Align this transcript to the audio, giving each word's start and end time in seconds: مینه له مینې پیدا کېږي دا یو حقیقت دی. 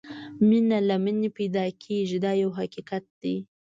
مینه 0.47 0.77
له 0.87 0.95
مینې 1.03 1.29
پیدا 1.37 1.65
کېږي 1.83 2.17
دا 2.25 2.31
یو 2.43 2.51
حقیقت 2.59 3.03
دی. 3.21 3.35